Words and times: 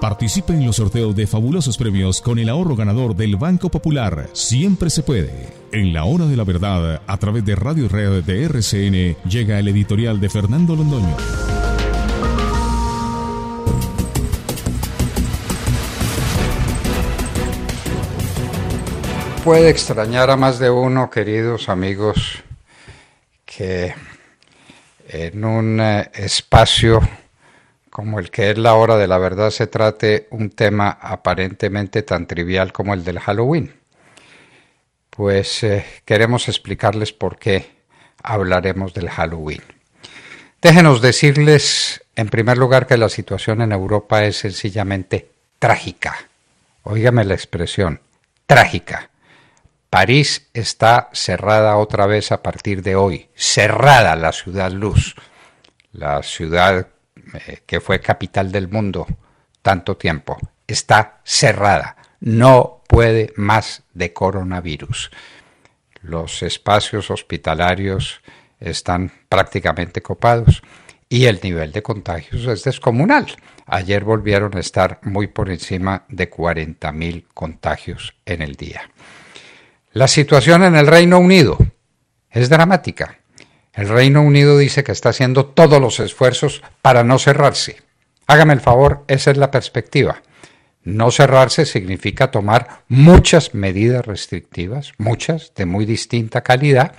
Participe 0.00 0.54
en 0.54 0.64
los 0.64 0.76
sorteos 0.76 1.14
de 1.14 1.26
fabulosos 1.26 1.76
premios 1.76 2.22
con 2.22 2.38
el 2.38 2.48
ahorro 2.48 2.74
ganador 2.74 3.14
del 3.14 3.36
Banco 3.36 3.68
Popular. 3.68 4.30
Siempre 4.32 4.88
se 4.88 5.02
puede. 5.02 5.52
En 5.72 5.92
la 5.92 6.04
hora 6.04 6.24
de 6.24 6.38
la 6.38 6.44
verdad, 6.44 7.02
a 7.06 7.16
través 7.18 7.44
de 7.44 7.54
Radio 7.54 7.86
Red 7.86 8.24
de 8.24 8.44
RCN, 8.44 9.28
llega 9.28 9.58
el 9.58 9.68
editorial 9.68 10.18
de 10.18 10.30
Fernando 10.30 10.74
Londoño. 10.74 11.14
Puede 19.44 19.68
extrañar 19.68 20.30
a 20.30 20.36
más 20.36 20.58
de 20.58 20.70
uno, 20.70 21.10
queridos 21.10 21.68
amigos, 21.68 22.42
que 23.44 23.92
en 25.08 25.44
un 25.44 25.78
eh, 25.78 26.10
espacio 26.14 27.00
como 27.90 28.20
el 28.20 28.30
que 28.30 28.50
es 28.50 28.58
la 28.58 28.74
hora 28.74 28.96
de 28.96 29.08
la 29.08 29.18
verdad 29.18 29.50
se 29.50 29.66
trate 29.66 30.28
un 30.30 30.50
tema 30.50 30.90
aparentemente 31.00 32.02
tan 32.02 32.26
trivial 32.26 32.72
como 32.72 32.94
el 32.94 33.04
del 33.04 33.18
Halloween. 33.18 33.74
Pues 35.10 35.64
eh, 35.64 35.84
queremos 36.04 36.48
explicarles 36.48 37.12
por 37.12 37.36
qué 37.36 37.68
hablaremos 38.22 38.94
del 38.94 39.10
Halloween. 39.10 39.62
Déjenos 40.62 41.00
decirles, 41.00 42.04
en 42.14 42.28
primer 42.28 42.58
lugar, 42.58 42.86
que 42.86 42.96
la 42.96 43.08
situación 43.08 43.60
en 43.62 43.72
Europa 43.72 44.24
es 44.24 44.36
sencillamente 44.36 45.30
trágica. 45.58 46.14
Óigame 46.82 47.24
la 47.24 47.34
expresión, 47.34 48.00
trágica. 48.46 49.10
París 49.88 50.48
está 50.54 51.10
cerrada 51.12 51.76
otra 51.76 52.06
vez 52.06 52.30
a 52.30 52.42
partir 52.42 52.82
de 52.82 52.94
hoy. 52.94 53.28
Cerrada 53.34 54.14
la 54.14 54.32
ciudad 54.32 54.70
luz. 54.70 55.16
La 55.92 56.22
ciudad 56.22 56.86
eh, 57.34 57.62
que 57.66 57.80
fue 57.80 58.00
capital 58.00 58.50
del 58.50 58.68
mundo 58.68 59.06
tanto 59.62 59.96
tiempo, 59.96 60.38
está 60.66 61.20
cerrada. 61.24 61.96
No 62.20 62.82
puede 62.88 63.32
más 63.36 63.82
de 63.94 64.12
coronavirus. 64.12 65.10
Los 66.02 66.42
espacios 66.42 67.10
hospitalarios 67.10 68.20
están 68.58 69.12
prácticamente 69.28 70.02
copados 70.02 70.62
y 71.08 71.26
el 71.26 71.40
nivel 71.42 71.72
de 71.72 71.82
contagios 71.82 72.46
es 72.46 72.64
descomunal. 72.64 73.26
Ayer 73.66 74.04
volvieron 74.04 74.56
a 74.56 74.60
estar 74.60 75.00
muy 75.02 75.26
por 75.26 75.50
encima 75.50 76.04
de 76.08 76.30
40.000 76.30 77.26
contagios 77.34 78.14
en 78.24 78.42
el 78.42 78.54
día. 78.54 78.90
La 79.92 80.08
situación 80.08 80.62
en 80.62 80.76
el 80.76 80.86
Reino 80.86 81.18
Unido 81.18 81.58
es 82.30 82.48
dramática. 82.48 83.19
El 83.80 83.88
Reino 83.88 84.20
Unido 84.20 84.58
dice 84.58 84.84
que 84.84 84.92
está 84.92 85.08
haciendo 85.08 85.46
todos 85.46 85.80
los 85.80 86.00
esfuerzos 86.00 86.62
para 86.82 87.02
no 87.02 87.18
cerrarse. 87.18 87.80
Hágame 88.26 88.52
el 88.52 88.60
favor, 88.60 89.04
esa 89.08 89.30
es 89.30 89.38
la 89.38 89.50
perspectiva. 89.50 90.20
No 90.84 91.10
cerrarse 91.10 91.64
significa 91.64 92.30
tomar 92.30 92.82
muchas 92.88 93.54
medidas 93.54 94.04
restrictivas, 94.04 94.92
muchas 94.98 95.54
de 95.54 95.64
muy 95.64 95.86
distinta 95.86 96.42
calidad, 96.42 96.94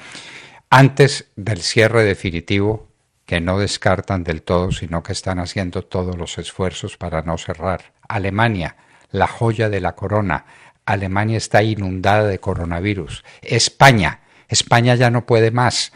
antes 0.72 1.28
del 1.36 1.62
cierre 1.62 2.04
definitivo 2.04 2.88
que 3.28 3.42
no 3.42 3.60
descartan 3.60 4.24
del 4.24 4.42
todo, 4.42 4.72
sino 4.72 5.04
que 5.04 5.14
están 5.14 5.38
haciendo 5.38 5.84
todos 5.84 6.18
los 6.18 6.40
esfuerzos 6.40 6.98
para 6.98 7.22
no 7.22 7.38
cerrar. 7.38 7.94
Alemania, 8.10 8.76
la 9.12 9.28
joya 9.28 9.70
de 9.70 9.82
la 9.82 9.94
corona. 9.94 10.46
Alemania 10.86 11.38
está 11.38 11.62
inundada 11.62 12.24
de 12.24 12.40
coronavirus. 12.40 13.24
España, 13.44 14.22
España 14.48 14.96
ya 14.96 15.12
no 15.12 15.28
puede 15.28 15.52
más. 15.52 15.92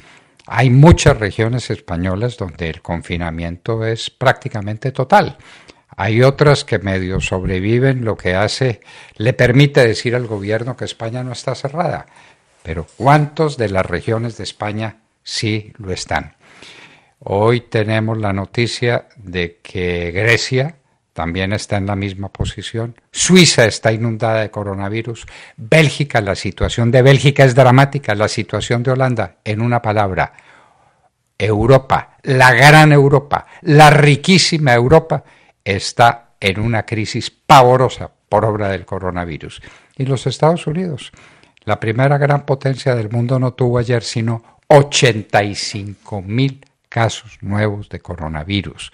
Hay 0.48 0.70
muchas 0.70 1.18
regiones 1.18 1.70
españolas 1.72 2.38
donde 2.38 2.70
el 2.70 2.82
confinamiento 2.82 3.86
es 3.86 4.10
prácticamente 4.10 4.92
total. 4.92 5.38
Hay 5.98 6.22
otras 6.22 6.66
que 6.66 6.78
medio 6.80 7.22
sobreviven, 7.22 8.04
lo 8.04 8.18
que 8.18 8.36
hace, 8.36 8.82
le 9.16 9.34
permite 9.34 9.88
decir 9.88 10.16
al 10.16 10.28
gobierno 10.28 10.76
que 10.76 10.86
España 10.86 11.24
no 11.24 11.32
está 11.32 11.56
cerrada. 11.56 12.06
Pero 12.64 12.86
¿cuántos 12.98 13.58
de 13.58 13.70
las 13.70 13.86
regiones 13.86 14.38
de 14.38 14.44
España 14.44 14.98
sí 15.24 15.72
lo 15.78 15.92
están? 15.92 16.36
Hoy 17.20 17.62
tenemos 17.62 18.18
la 18.18 18.34
noticia 18.34 19.08
de 19.16 19.60
que 19.64 20.12
Grecia 20.12 20.76
también 21.14 21.54
está 21.54 21.78
en 21.78 21.86
la 21.86 21.96
misma 21.96 22.28
posición. 22.28 23.00
Suiza 23.10 23.66
está 23.66 23.94
inundada 23.94 24.42
de 24.42 24.52
coronavirus. 24.52 25.26
Bélgica, 25.56 26.20
la 26.20 26.36
situación 26.36 26.92
de 26.92 27.02
Bélgica 27.02 27.46
es 27.46 27.56
dramática. 27.56 28.14
La 28.16 28.28
situación 28.28 28.84
de 28.84 28.92
Holanda, 28.92 29.38
en 29.46 29.62
una 29.62 29.82
palabra, 29.82 30.34
Europa, 31.38 32.18
la 32.24 32.54
gran 32.54 32.92
Europa, 32.92 33.48
la 33.62 33.90
riquísima 33.90 34.74
Europa, 34.74 35.24
está 35.64 36.30
en 36.40 36.60
una 36.60 36.86
crisis 36.86 37.32
pavorosa 37.32 38.12
por 38.30 38.46
obra 38.46 38.70
del 38.70 38.86
coronavirus. 38.86 39.62
Y 39.98 40.06
los 40.06 40.28
Estados 40.28 40.68
Unidos, 40.68 41.12
la 41.64 41.80
primera 41.80 42.18
gran 42.18 42.46
potencia 42.46 42.96
del 42.96 43.10
mundo, 43.10 43.40
no 43.40 43.54
tuvo 43.54 43.80
ayer 43.80 44.04
sino 44.04 44.60
85 44.68 46.22
mil 46.22 46.66
casos 46.90 47.38
nuevos 47.42 47.90
de 47.90 48.00
coronavirus 48.00 48.92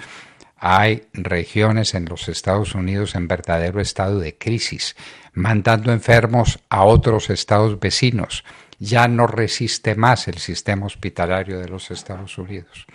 hay 0.64 1.08
regiones 1.14 1.96
en 1.96 2.06
los 2.06 2.30
Estados 2.30 2.76
Unidos 2.76 3.16
en 3.16 3.28
verdadero 3.28 3.82
estado 3.82 4.20
de 4.20 4.38
crisis, 4.38 4.96
mandando 5.34 5.92
enfermos 5.92 6.60
a 6.70 6.84
otros 6.84 7.32
estados 7.32 7.80
vecinos. 7.80 8.46
Ya 8.82 9.08
no 9.08 9.28
resiste 9.28 9.94
más 9.94 10.28
el 10.28 10.40
sistema 10.40 10.88
hospitalario 10.88 11.60
de 11.60 11.70
los 11.70 11.92
Estados 11.92 12.40
Unidos. 12.40 12.88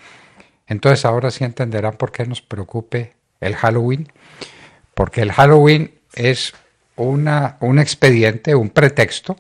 Entonces 0.67 1.05
ahora 1.05 1.31
sí 1.31 1.45
entenderán 1.45 1.95
por 1.95 2.11
qué 2.11 2.27
nos 2.27 2.43
preocupe 2.43 3.15
el 3.41 3.55
Halloween, 3.55 4.13
porque 4.95 5.23
el 5.23 5.31
Halloween 5.31 5.95
es 6.13 6.55
una, 6.97 7.57
un 7.61 7.79
expediente, 7.79 8.57
un 8.57 8.71
pretexto 8.71 9.37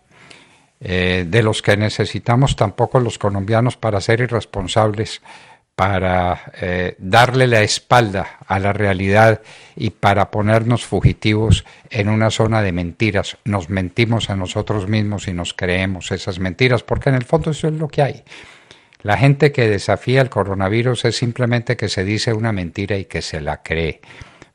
eh, 0.78 1.24
de 1.26 1.42
los 1.42 1.62
que 1.62 1.76
necesitamos 1.76 2.54
tampoco 2.54 3.00
los 3.00 3.18
colombianos 3.18 3.76
para 3.76 4.00
ser 4.00 4.20
irresponsables 4.20 5.22
para 5.76 6.52
eh, 6.58 6.96
darle 6.98 7.46
la 7.46 7.60
espalda 7.60 8.38
a 8.46 8.58
la 8.58 8.72
realidad 8.72 9.42
y 9.76 9.90
para 9.90 10.30
ponernos 10.30 10.86
fugitivos 10.86 11.66
en 11.90 12.08
una 12.08 12.30
zona 12.30 12.62
de 12.62 12.72
mentiras. 12.72 13.36
Nos 13.44 13.68
mentimos 13.68 14.30
a 14.30 14.36
nosotros 14.36 14.88
mismos 14.88 15.28
y 15.28 15.34
nos 15.34 15.52
creemos 15.52 16.10
esas 16.12 16.38
mentiras, 16.38 16.82
porque 16.82 17.10
en 17.10 17.16
el 17.16 17.24
fondo 17.24 17.50
eso 17.50 17.68
es 17.68 17.74
lo 17.74 17.88
que 17.88 18.00
hay. 18.00 18.24
La 19.02 19.18
gente 19.18 19.52
que 19.52 19.68
desafía 19.68 20.22
el 20.22 20.30
coronavirus 20.30 21.04
es 21.04 21.16
simplemente 21.16 21.76
que 21.76 21.90
se 21.90 22.04
dice 22.04 22.32
una 22.32 22.52
mentira 22.52 22.96
y 22.96 23.04
que 23.04 23.20
se 23.20 23.42
la 23.42 23.62
cree. 23.62 24.00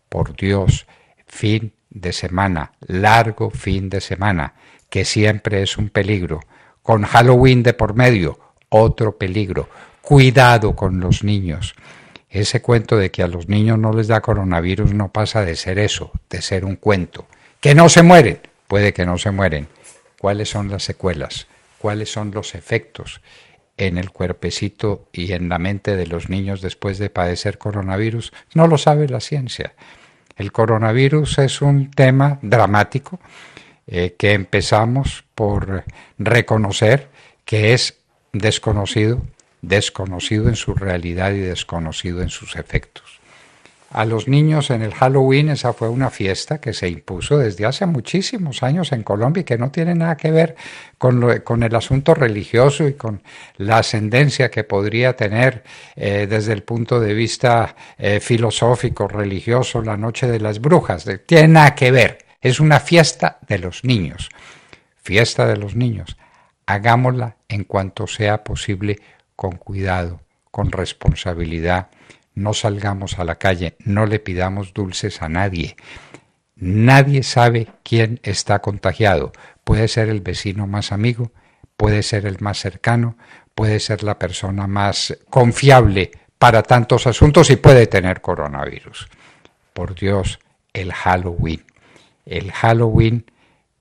Por 0.09 0.35
Dios, 0.35 0.87
fin 1.27 1.71
de 1.91 2.13
semana, 2.13 2.73
largo 2.79 3.51
fin 3.51 3.89
de 3.89 4.01
semana, 4.01 4.55
que 4.89 5.05
siempre 5.05 5.61
es 5.61 5.77
un 5.77 5.89
peligro. 5.89 6.39
Con 6.81 7.03
Halloween 7.03 7.61
de 7.61 7.75
por 7.75 7.93
medio, 7.93 8.39
otro 8.69 9.19
peligro 9.19 9.69
Cuidado 10.01 10.75
con 10.75 10.99
los 10.99 11.23
niños. 11.23 11.75
Ese 12.29 12.61
cuento 12.61 12.97
de 12.97 13.11
que 13.11 13.23
a 13.23 13.27
los 13.27 13.49
niños 13.49 13.77
no 13.77 13.93
les 13.93 14.07
da 14.07 14.21
coronavirus 14.21 14.93
no 14.93 15.11
pasa 15.11 15.43
de 15.43 15.55
ser 15.55 15.79
eso, 15.79 16.11
de 16.29 16.41
ser 16.41 16.65
un 16.65 16.75
cuento. 16.75 17.27
Que 17.59 17.75
no 17.75 17.89
se 17.89 18.03
mueren, 18.03 18.39
puede 18.67 18.93
que 18.93 19.05
no 19.05 19.17
se 19.17 19.31
mueren. 19.31 19.67
¿Cuáles 20.17 20.49
son 20.49 20.69
las 20.69 20.83
secuelas? 20.83 21.47
¿Cuáles 21.77 22.11
son 22.11 22.31
los 22.31 22.55
efectos 22.55 23.21
en 23.77 23.97
el 23.97 24.11
cuerpecito 24.11 25.07
y 25.11 25.33
en 25.33 25.49
la 25.49 25.59
mente 25.59 25.95
de 25.95 26.07
los 26.07 26.29
niños 26.29 26.61
después 26.61 26.97
de 26.97 27.09
padecer 27.09 27.57
coronavirus? 27.57 28.31
No 28.53 28.67
lo 28.67 28.77
sabe 28.77 29.09
la 29.09 29.19
ciencia. 29.19 29.73
El 30.37 30.51
coronavirus 30.51 31.39
es 31.39 31.61
un 31.61 31.91
tema 31.91 32.39
dramático 32.41 33.19
eh, 33.87 34.15
que 34.17 34.33
empezamos 34.33 35.23
por 35.35 35.83
reconocer 36.17 37.09
que 37.45 37.73
es 37.73 37.97
desconocido, 38.31 39.21
desconocido 39.61 40.49
en 40.49 40.55
su 40.55 40.73
realidad 40.73 41.31
y 41.31 41.39
desconocido 41.39 42.21
en 42.21 42.29
sus 42.29 42.55
efectos. 42.55 43.21
A 43.93 44.05
los 44.05 44.29
niños 44.29 44.69
en 44.69 44.83
el 44.83 44.93
Halloween 44.93 45.49
esa 45.49 45.73
fue 45.73 45.89
una 45.89 46.09
fiesta 46.09 46.61
que 46.61 46.71
se 46.71 46.87
impuso 46.87 47.37
desde 47.37 47.65
hace 47.65 47.85
muchísimos 47.85 48.63
años 48.63 48.93
en 48.93 49.03
Colombia 49.03 49.41
y 49.41 49.43
que 49.43 49.57
no 49.57 49.69
tiene 49.69 49.95
nada 49.95 50.15
que 50.15 50.31
ver 50.31 50.55
con, 50.97 51.63
el 51.63 51.75
asunto 51.75 52.13
religioso 52.13 52.87
y 52.87 52.93
con 52.93 53.21
la 53.57 53.79
ascendencia 53.79 54.49
que 54.49 54.63
podría 54.63 55.17
tener 55.17 55.63
eh, 55.97 56.25
desde 56.29 56.53
el 56.53 56.63
punto 56.63 57.01
de 57.01 57.13
vista 57.13 57.75
eh, 57.97 58.21
filosófico, 58.21 59.09
religioso, 59.09 59.81
la 59.81 59.97
noche 59.97 60.25
de 60.25 60.39
las 60.39 60.61
brujas. 60.61 61.05
Tiene 61.25 61.49
nada 61.49 61.75
que 61.75 61.91
ver. 61.91 62.19
Es 62.39 62.61
una 62.61 62.79
fiesta 62.79 63.39
de 63.45 63.59
los 63.59 63.83
niños. 63.83 64.29
Fiesta 65.03 65.45
de 65.45 65.57
los 65.57 65.75
niños. 65.75 66.15
Hagámosla 66.65 67.35
en 67.49 67.65
cuanto 67.65 68.07
sea 68.07 68.45
posible 68.45 68.99
con 69.41 69.57
cuidado, 69.57 70.21
con 70.51 70.71
responsabilidad. 70.71 71.87
No 72.35 72.53
salgamos 72.53 73.17
a 73.17 73.23
la 73.23 73.39
calle, 73.39 73.75
no 73.79 74.05
le 74.05 74.19
pidamos 74.19 74.71
dulces 74.71 75.23
a 75.23 75.29
nadie. 75.29 75.77
Nadie 76.55 77.23
sabe 77.23 77.67
quién 77.81 78.19
está 78.21 78.59
contagiado. 78.59 79.31
Puede 79.63 79.87
ser 79.87 80.09
el 80.09 80.21
vecino 80.21 80.67
más 80.67 80.91
amigo, 80.91 81.31
puede 81.75 82.03
ser 82.03 82.27
el 82.27 82.37
más 82.39 82.59
cercano, 82.59 83.17
puede 83.55 83.79
ser 83.79 84.03
la 84.03 84.19
persona 84.19 84.67
más 84.67 85.17
confiable 85.31 86.11
para 86.37 86.61
tantos 86.61 87.07
asuntos 87.07 87.49
y 87.49 87.55
puede 87.55 87.87
tener 87.87 88.21
coronavirus. 88.21 89.07
Por 89.73 89.95
Dios, 89.95 90.39
el 90.71 90.93
Halloween. 90.93 91.65
El 92.27 92.51
Halloween, 92.51 93.25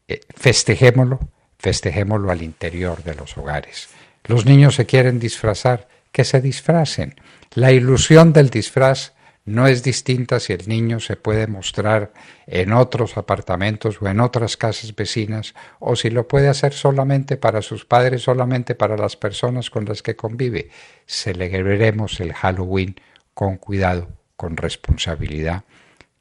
eh, 0.08 0.20
festejémoslo, 0.34 1.20
festejémoslo 1.58 2.30
al 2.30 2.40
interior 2.40 3.04
de 3.04 3.14
los 3.14 3.36
hogares. 3.36 3.90
Los 4.24 4.46
niños 4.46 4.74
se 4.74 4.86
quieren 4.86 5.18
disfrazar, 5.18 5.88
que 6.12 6.24
se 6.24 6.40
disfracen. 6.40 7.14
La 7.54 7.72
ilusión 7.72 8.32
del 8.32 8.50
disfraz 8.50 9.12
no 9.44 9.66
es 9.66 9.82
distinta 9.82 10.38
si 10.38 10.52
el 10.52 10.68
niño 10.68 11.00
se 11.00 11.16
puede 11.16 11.46
mostrar 11.46 12.12
en 12.46 12.72
otros 12.72 13.16
apartamentos 13.16 14.00
o 14.00 14.06
en 14.06 14.20
otras 14.20 14.56
casas 14.56 14.94
vecinas 14.94 15.54
o 15.78 15.96
si 15.96 16.10
lo 16.10 16.28
puede 16.28 16.48
hacer 16.48 16.72
solamente 16.72 17.36
para 17.36 17.62
sus 17.62 17.84
padres, 17.84 18.22
solamente 18.22 18.74
para 18.74 18.96
las 18.96 19.16
personas 19.16 19.70
con 19.70 19.86
las 19.86 20.02
que 20.02 20.14
convive. 20.14 20.70
Celebraremos 21.06 22.20
el 22.20 22.34
Halloween 22.34 22.96
con 23.34 23.56
cuidado, 23.56 24.08
con 24.36 24.56
responsabilidad. 24.56 25.64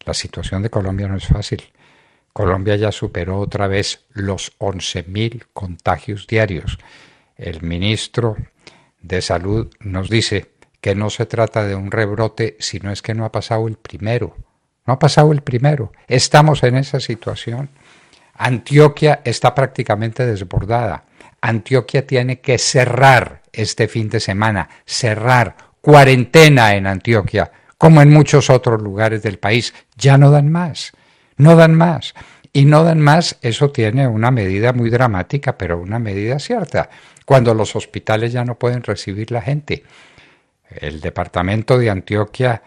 La 0.06 0.14
situación 0.14 0.64
de 0.64 0.70
Colombia 0.70 1.08
no 1.08 1.18
es 1.18 1.28
fácil. 1.28 1.62
Colombia 2.32 2.78
ya 2.78 2.92
superó 2.92 3.40
otra 3.40 3.68
vez 3.68 4.06
los 4.12 4.58
11.000 4.60 5.48
contagios 5.54 6.26
diarios. 6.26 6.80
El 7.40 7.62
ministro 7.62 8.36
de 9.02 9.22
Salud 9.22 9.74
nos 9.80 10.10
dice 10.10 10.52
que 10.82 10.94
no 10.94 11.10
se 11.10 11.26
trata 11.26 11.64
de 11.64 11.74
un 11.74 11.90
rebrote, 11.90 12.58
sino 12.60 12.92
es 12.92 13.02
que 13.02 13.14
no 13.14 13.24
ha 13.24 13.32
pasado 13.32 13.70
el 13.70 13.78
primero. 13.78 14.36
No 14.86 14.94
ha 14.94 15.00
pasado 15.00 15.32
el 15.32 15.42
primero. 15.42 15.94
Estamos 16.10 16.64
en 16.64 16.76
esa 16.76 17.00
situación. 17.00 17.70
Antioquia 18.34 19.22
está 19.24 19.56
prácticamente 19.56 20.26
desbordada. 20.26 21.06
Antioquia 21.40 22.06
tiene 22.06 22.42
que 22.42 22.58
cerrar 22.58 23.42
este 23.54 23.88
fin 23.88 24.10
de 24.10 24.20
semana, 24.20 24.68
cerrar 24.86 25.56
cuarentena 25.80 26.76
en 26.76 26.88
Antioquia, 26.88 27.54
como 27.78 28.02
en 28.02 28.10
muchos 28.10 28.50
otros 28.50 28.82
lugares 28.82 29.24
del 29.24 29.40
país. 29.40 29.74
Ya 29.96 30.18
no 30.18 30.30
dan 30.30 30.52
más, 30.52 30.92
no 31.38 31.56
dan 31.56 31.74
más. 31.74 32.14
Y 32.60 32.66
no 32.66 32.84
dan 32.84 33.00
más, 33.00 33.38
eso 33.42 33.72
tiene 33.72 34.06
una 34.06 34.32
medida 34.32 34.74
muy 34.74 34.90
dramática, 34.90 35.58
pero 35.58 35.80
una 35.80 35.98
medida 35.98 36.40
cierta, 36.40 36.90
cuando 37.24 37.54
los 37.54 37.74
hospitales 37.74 38.34
ya 38.34 38.44
no 38.44 38.60
pueden 38.60 38.84
recibir 38.84 39.32
la 39.32 39.42
gente 39.42 39.86
el 40.70 41.00
departamento 41.00 41.78
de 41.78 41.90
Antioquia, 41.90 42.62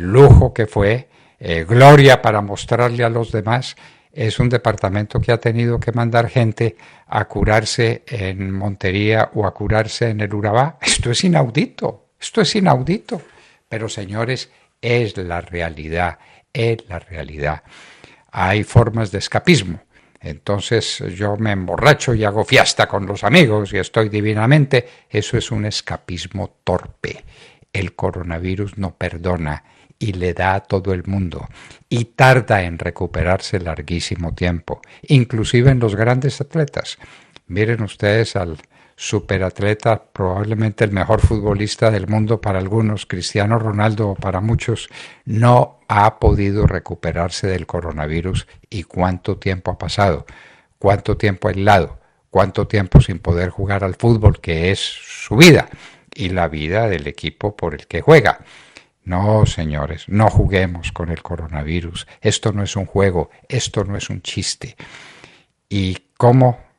lujo 0.00 0.52
que 0.52 0.66
fue, 0.66 1.08
eh, 1.40 1.64
gloria 1.66 2.20
para 2.20 2.42
mostrarle 2.42 3.04
a 3.04 3.08
los 3.08 3.32
demás, 3.32 3.74
es 4.12 4.38
un 4.38 4.50
departamento 4.50 5.18
que 5.18 5.32
ha 5.32 5.40
tenido 5.40 5.80
que 5.80 5.92
mandar 5.92 6.28
gente 6.28 6.76
a 7.06 7.24
curarse 7.24 8.02
en 8.08 8.50
Montería 8.50 9.30
o 9.32 9.46
a 9.46 9.54
curarse 9.54 10.10
en 10.10 10.20
el 10.20 10.34
Urabá. 10.34 10.76
Esto 10.82 11.10
es 11.10 11.24
inaudito, 11.24 12.08
esto 12.20 12.42
es 12.42 12.54
inaudito. 12.54 13.22
Pero 13.66 13.88
señores, 13.88 14.50
es 14.82 15.16
la 15.16 15.40
realidad, 15.40 16.18
es 16.52 16.86
la 16.86 16.98
realidad. 16.98 17.62
Hay 18.32 18.64
formas 18.64 19.12
de 19.12 19.18
escapismo. 19.18 19.80
Entonces 20.20 21.02
yo 21.16 21.36
me 21.36 21.50
emborracho 21.50 22.14
y 22.14 22.24
hago 22.24 22.44
fiesta 22.44 22.86
con 22.88 23.06
los 23.06 23.24
amigos 23.24 23.72
y 23.72 23.78
estoy 23.78 24.08
divinamente. 24.08 24.88
Eso 25.10 25.36
es 25.36 25.50
un 25.50 25.66
escapismo 25.66 26.58
torpe. 26.64 27.24
El 27.72 27.94
coronavirus 27.94 28.78
no 28.78 28.96
perdona 28.96 29.64
y 29.98 30.14
le 30.14 30.34
da 30.34 30.54
a 30.54 30.60
todo 30.60 30.92
el 30.92 31.04
mundo 31.04 31.48
y 31.88 32.06
tarda 32.06 32.62
en 32.62 32.78
recuperarse 32.78 33.60
larguísimo 33.60 34.34
tiempo, 34.34 34.80
inclusive 35.02 35.70
en 35.70 35.78
los 35.78 35.94
grandes 35.94 36.40
atletas. 36.40 36.98
Miren 37.46 37.82
ustedes 37.82 38.34
al 38.34 38.58
superatleta, 39.02 40.04
probablemente 40.12 40.84
el 40.84 40.92
mejor 40.92 41.20
futbolista 41.20 41.90
del 41.90 42.06
mundo 42.06 42.40
para 42.40 42.60
algunos, 42.60 43.04
Cristiano 43.04 43.58
Ronaldo 43.58 44.14
para 44.14 44.40
muchos, 44.40 44.88
no 45.24 45.80
ha 45.88 46.20
podido 46.20 46.68
recuperarse 46.68 47.48
del 47.48 47.66
coronavirus 47.66 48.46
y 48.70 48.84
cuánto 48.84 49.38
tiempo 49.38 49.72
ha 49.72 49.76
pasado, 49.76 50.24
cuánto 50.78 51.16
tiempo 51.16 51.48
aislado, 51.48 51.98
cuánto 52.30 52.68
tiempo 52.68 53.00
sin 53.00 53.18
poder 53.18 53.50
jugar 53.50 53.82
al 53.82 53.96
fútbol, 53.96 54.40
que 54.40 54.70
es 54.70 54.78
su 54.78 55.34
vida 55.34 55.68
y 56.14 56.28
la 56.28 56.46
vida 56.46 56.88
del 56.88 57.08
equipo 57.08 57.56
por 57.56 57.74
el 57.74 57.88
que 57.88 58.02
juega. 58.02 58.38
No, 59.02 59.46
señores, 59.46 60.04
no 60.06 60.30
juguemos 60.30 60.92
con 60.92 61.10
el 61.10 61.24
coronavirus. 61.24 62.06
Esto 62.20 62.52
no 62.52 62.62
es 62.62 62.76
un 62.76 62.86
juego, 62.86 63.30
esto 63.48 63.82
no 63.82 63.96
es 63.96 64.10
un 64.10 64.22
chiste. 64.22 64.76
¿Y 65.68 65.98
cómo 66.16 66.71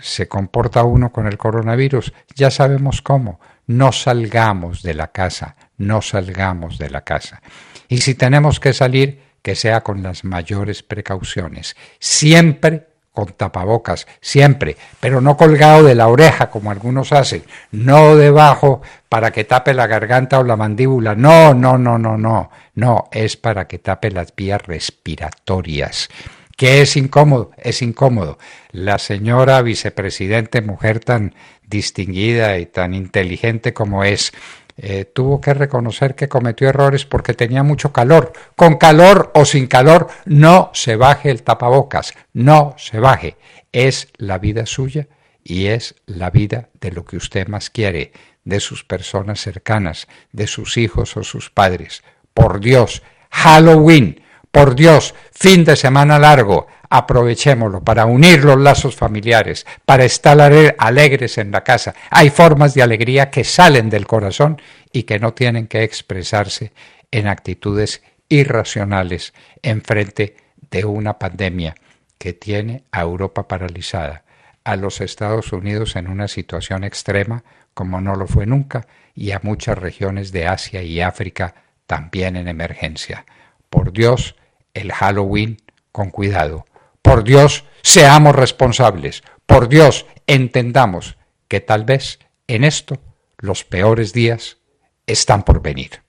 se 0.00 0.28
comporta 0.28 0.84
uno 0.84 1.12
con 1.12 1.26
el 1.26 1.38
coronavirus? 1.38 2.12
Ya 2.34 2.50
sabemos 2.50 3.02
cómo. 3.02 3.40
No 3.66 3.92
salgamos 3.92 4.82
de 4.82 4.94
la 4.94 5.08
casa, 5.08 5.56
no 5.78 6.02
salgamos 6.02 6.78
de 6.78 6.90
la 6.90 7.02
casa. 7.02 7.42
Y 7.88 7.98
si 7.98 8.14
tenemos 8.14 8.60
que 8.60 8.72
salir, 8.72 9.20
que 9.42 9.54
sea 9.54 9.82
con 9.82 10.02
las 10.02 10.24
mayores 10.24 10.82
precauciones. 10.82 11.76
Siempre 11.98 12.88
con 13.16 13.32
tapabocas, 13.32 14.06
siempre, 14.20 14.76
pero 15.00 15.22
no 15.22 15.38
colgado 15.38 15.82
de 15.82 15.94
la 15.94 16.08
oreja 16.08 16.50
como 16.50 16.70
algunos 16.70 17.12
hacen, 17.12 17.44
no 17.70 18.14
debajo 18.14 18.82
para 19.08 19.30
que 19.30 19.44
tape 19.44 19.72
la 19.72 19.86
garganta 19.86 20.38
o 20.38 20.44
la 20.44 20.54
mandíbula, 20.54 21.14
no, 21.14 21.54
no, 21.54 21.78
no, 21.78 21.96
no, 21.96 22.18
no, 22.18 22.50
no, 22.74 23.08
es 23.10 23.38
para 23.38 23.66
que 23.66 23.78
tape 23.78 24.10
las 24.10 24.36
vías 24.36 24.60
respiratorias. 24.60 26.10
Que 26.56 26.80
es 26.80 26.96
incómodo? 26.96 27.50
Es 27.58 27.82
incómodo. 27.82 28.38
La 28.72 28.98
señora 28.98 29.60
vicepresidente, 29.62 30.62
mujer 30.62 31.00
tan 31.00 31.34
distinguida 31.66 32.58
y 32.58 32.66
tan 32.66 32.94
inteligente 32.94 33.74
como 33.74 34.04
es, 34.04 34.32
eh, 34.78 35.04
tuvo 35.04 35.40
que 35.40 35.54
reconocer 35.54 36.14
que 36.14 36.28
cometió 36.28 36.68
errores 36.68 37.04
porque 37.04 37.34
tenía 37.34 37.62
mucho 37.62 37.92
calor. 37.92 38.32
Con 38.56 38.76
calor 38.76 39.30
o 39.34 39.44
sin 39.44 39.66
calor, 39.66 40.08
no 40.24 40.70
se 40.74 40.96
baje 40.96 41.30
el 41.30 41.42
tapabocas, 41.42 42.14
no 42.32 42.74
se 42.78 43.00
baje. 43.00 43.36
Es 43.72 44.08
la 44.16 44.38
vida 44.38 44.66
suya 44.66 45.08
y 45.44 45.66
es 45.66 45.94
la 46.06 46.30
vida 46.30 46.70
de 46.80 46.90
lo 46.90 47.04
que 47.04 47.16
usted 47.16 47.48
más 47.48 47.70
quiere, 47.70 48.12
de 48.44 48.60
sus 48.60 48.84
personas 48.84 49.40
cercanas, 49.40 50.08
de 50.32 50.46
sus 50.46 50.76
hijos 50.76 51.16
o 51.16 51.22
sus 51.22 51.50
padres. 51.50 52.02
Por 52.34 52.60
Dios, 52.60 53.02
Halloween, 53.30 54.22
por 54.56 54.74
Dios, 54.74 55.14
fin 55.32 55.66
de 55.66 55.76
semana 55.76 56.18
largo, 56.18 56.66
aprovechémoslo 56.88 57.84
para 57.84 58.06
unir 58.06 58.42
los 58.42 58.58
lazos 58.58 58.96
familiares, 58.96 59.66
para 59.84 60.06
estar 60.06 60.40
alegres 60.78 61.36
en 61.36 61.50
la 61.50 61.62
casa. 61.62 61.94
Hay 62.08 62.30
formas 62.30 62.72
de 62.72 62.80
alegría 62.80 63.28
que 63.28 63.44
salen 63.44 63.90
del 63.90 64.06
corazón 64.06 64.58
y 64.94 65.02
que 65.02 65.18
no 65.18 65.34
tienen 65.34 65.66
que 65.66 65.82
expresarse 65.82 66.72
en 67.10 67.26
actitudes 67.26 68.02
irracionales 68.30 69.34
en 69.60 69.82
frente 69.82 70.36
de 70.70 70.86
una 70.86 71.18
pandemia 71.18 71.74
que 72.16 72.32
tiene 72.32 72.84
a 72.92 73.02
Europa 73.02 73.46
paralizada, 73.46 74.24
a 74.64 74.76
los 74.76 75.02
Estados 75.02 75.52
Unidos 75.52 75.96
en 75.96 76.08
una 76.08 76.28
situación 76.28 76.82
extrema 76.82 77.44
como 77.74 78.00
no 78.00 78.16
lo 78.16 78.26
fue 78.26 78.46
nunca 78.46 78.86
y 79.14 79.32
a 79.32 79.40
muchas 79.42 79.76
regiones 79.76 80.32
de 80.32 80.46
Asia 80.46 80.82
y 80.82 81.02
África 81.02 81.54
también 81.86 82.36
en 82.36 82.48
emergencia. 82.48 83.26
Por 83.68 83.92
Dios, 83.92 84.34
el 84.76 84.92
Halloween 84.92 85.56
con 85.92 86.10
cuidado 86.10 86.66
por 87.06 87.22
Dios, 87.22 87.64
seamos 87.82 88.34
responsables. 88.34 89.22
Por 89.46 89.68
Dios, 89.68 90.06
entendamos 90.26 91.16
que 91.46 91.60
tal 91.60 91.84
vez 91.84 92.18
en 92.48 92.64
esto 92.64 92.98
los 93.38 93.62
peores 93.62 94.12
días 94.12 94.58
están 95.06 95.44
por 95.44 95.62
venir. 95.62 96.02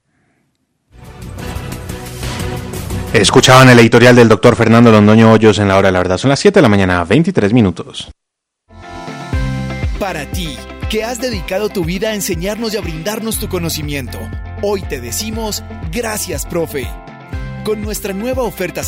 Escuchaban 3.14 3.70
el 3.70 3.78
editorial 3.78 4.16
del 4.16 4.28
doctor 4.28 4.56
Fernando 4.56 4.92
Londoño 4.92 5.32
Hoyos 5.32 5.60
en 5.60 5.68
la 5.68 5.78
hora 5.78 5.90
de 5.90 5.92
la 5.92 6.00
verdad. 6.00 6.18
Son 6.18 6.30
las 6.30 6.40
7 6.40 6.58
de 6.58 6.64
la 6.64 6.70
mañana, 6.70 7.04
23 7.04 7.54
minutos. 7.54 8.10
Para 10.00 10.26
ti, 10.32 10.58
que 10.90 11.04
has 11.04 11.22
dedicado 11.22 11.70
tu 11.70 11.86
vida 11.86 12.10
a 12.10 12.16
enseñarnos 12.16 12.74
y 12.74 12.78
a 12.78 12.82
brindarnos 12.82 13.40
tu 13.40 13.48
conocimiento, 13.50 14.18
hoy 14.64 14.82
te 14.82 15.00
decimos 15.00 15.64
gracias, 15.92 16.46
profe. 16.48 16.88
Con 17.68 17.82
nuestra 17.82 18.14
nueva 18.14 18.44
oferta 18.44 18.82